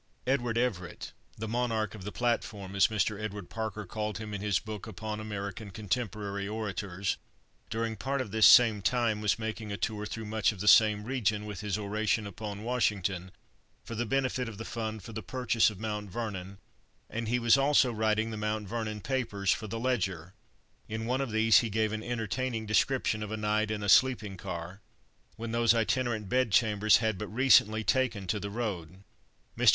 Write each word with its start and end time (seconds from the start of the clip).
Edward 0.25 0.57
Everett, 0.57 1.13
"the 1.37 1.47
monarch 1.47 1.93
of 1.93 2.05
the 2.05 2.11
platform," 2.11 2.75
as 2.75 2.87
Mr. 2.87 3.21
Edward 3.21 3.51
Parker 3.51 3.85
called 3.85 4.17
him 4.17 4.33
in 4.33 4.41
his 4.41 4.57
book 4.57 4.87
upon 4.87 5.19
American 5.19 5.69
contemporary 5.69 6.47
orators, 6.47 7.17
during 7.69 7.95
part 7.95 8.19
of 8.19 8.31
this 8.31 8.47
same 8.47 8.81
time 8.81 9.21
was 9.21 9.37
making 9.37 9.71
a 9.71 9.77
tour 9.77 10.07
through 10.07 10.25
much 10.25 10.51
of 10.51 10.59
the 10.59 10.67
same 10.67 11.03
region 11.03 11.45
with 11.45 11.59
his 11.61 11.77
oration 11.77 12.25
upon 12.25 12.63
Washington, 12.63 13.29
for 13.83 13.93
the 13.93 14.03
benefit 14.07 14.49
of 14.49 14.57
the 14.57 14.65
fund 14.65 15.03
for 15.03 15.13
the 15.13 15.21
purchase 15.21 15.69
of 15.69 15.79
Mount 15.79 16.09
Vernon, 16.09 16.57
and 17.07 17.27
he 17.27 17.37
was 17.37 17.55
also 17.55 17.93
writing 17.93 18.31
the 18.31 18.37
Mount 18.37 18.67
Vernon 18.67 19.01
papers 19.01 19.51
for 19.51 19.67
the 19.67 19.79
Ledger, 19.79 20.33
in 20.89 21.05
one 21.05 21.21
of 21.21 21.31
which 21.31 21.57
he 21.59 21.69
gave 21.69 21.93
an 21.93 22.01
entertaining 22.01 22.65
description 22.65 23.21
of 23.21 23.29
a 23.31 23.37
night 23.37 23.69
in 23.69 23.83
a 23.83 23.87
sleeping 23.87 24.35
car, 24.35 24.81
when 25.35 25.51
those 25.51 25.75
itinerant 25.75 26.27
bedchambers 26.27 26.97
had 26.97 27.19
but 27.19 27.27
recently 27.27 27.83
taken 27.83 28.25
to 28.25 28.39
the 28.39 28.49
road. 28.49 29.03
Mr. 29.55 29.69